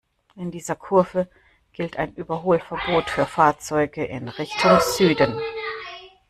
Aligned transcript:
In 0.35 0.49
dieser 0.49 0.75
Kurve 0.75 1.29
gilt 1.73 1.95
ein 1.97 2.15
Überholverbot 2.15 3.11
für 3.11 3.27
Fahrzeuge 3.27 4.03
in 4.03 4.29
Richtung 4.29 4.79
Süden. 4.79 5.39